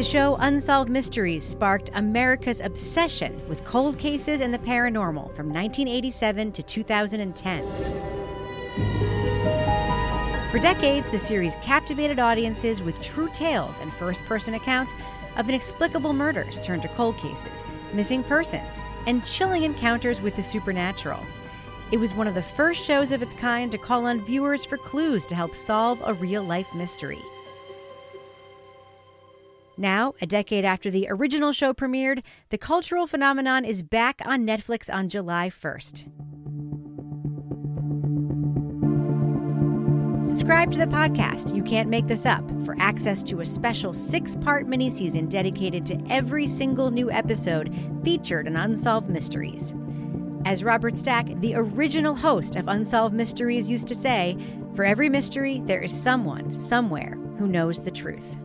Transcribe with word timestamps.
The 0.00 0.04
show 0.04 0.36
Unsolved 0.36 0.88
Mysteries 0.88 1.44
sparked 1.44 1.90
America's 1.92 2.62
obsession 2.62 3.46
with 3.50 3.66
cold 3.66 3.98
cases 3.98 4.40
and 4.40 4.54
the 4.54 4.58
paranormal 4.58 5.36
from 5.36 5.52
1987 5.52 6.52
to 6.52 6.62
2010. 6.62 7.64
For 10.50 10.58
decades, 10.58 11.10
the 11.10 11.18
series 11.18 11.54
captivated 11.56 12.18
audiences 12.18 12.80
with 12.80 12.98
true 13.02 13.28
tales 13.34 13.80
and 13.80 13.92
first 13.92 14.22
person 14.24 14.54
accounts 14.54 14.94
of 15.36 15.50
inexplicable 15.50 16.14
murders 16.14 16.58
turned 16.60 16.80
to 16.80 16.88
cold 16.88 17.18
cases, 17.18 17.66
missing 17.92 18.24
persons, 18.24 18.86
and 19.06 19.22
chilling 19.22 19.64
encounters 19.64 20.22
with 20.22 20.34
the 20.34 20.42
supernatural. 20.42 21.20
It 21.92 22.00
was 22.00 22.14
one 22.14 22.26
of 22.26 22.34
the 22.34 22.40
first 22.40 22.82
shows 22.82 23.12
of 23.12 23.20
its 23.20 23.34
kind 23.34 23.70
to 23.70 23.76
call 23.76 24.06
on 24.06 24.24
viewers 24.24 24.64
for 24.64 24.78
clues 24.78 25.26
to 25.26 25.34
help 25.34 25.54
solve 25.54 26.00
a 26.06 26.14
real 26.14 26.42
life 26.42 26.74
mystery. 26.74 27.20
Now, 29.80 30.12
a 30.20 30.26
decade 30.26 30.66
after 30.66 30.90
the 30.90 31.06
original 31.08 31.52
show 31.52 31.72
premiered, 31.72 32.22
the 32.50 32.58
cultural 32.58 33.06
phenomenon 33.06 33.64
is 33.64 33.82
back 33.82 34.20
on 34.26 34.44
Netflix 34.44 34.92
on 34.92 35.08
July 35.08 35.48
1st. 35.48 36.06
Subscribe 40.26 40.70
to 40.72 40.78
the 40.78 40.84
podcast, 40.84 41.56
You 41.56 41.62
Can't 41.62 41.88
Make 41.88 42.06
This 42.06 42.26
Up, 42.26 42.46
for 42.66 42.76
access 42.78 43.22
to 43.22 43.40
a 43.40 43.46
special 43.46 43.94
six 43.94 44.36
part 44.36 44.66
miniseason 44.66 45.30
dedicated 45.30 45.86
to 45.86 45.98
every 46.10 46.46
single 46.46 46.90
new 46.90 47.10
episode 47.10 47.74
featured 48.04 48.46
in 48.46 48.56
Unsolved 48.56 49.08
Mysteries. 49.08 49.72
As 50.44 50.62
Robert 50.62 50.98
Stack, 50.98 51.40
the 51.40 51.54
original 51.54 52.14
host 52.14 52.56
of 52.56 52.68
Unsolved 52.68 53.14
Mysteries, 53.14 53.70
used 53.70 53.88
to 53.88 53.94
say, 53.94 54.36
for 54.74 54.84
every 54.84 55.08
mystery, 55.08 55.62
there 55.64 55.80
is 55.80 55.90
someone, 55.90 56.52
somewhere, 56.52 57.16
who 57.38 57.46
knows 57.46 57.80
the 57.80 57.90
truth. 57.90 58.36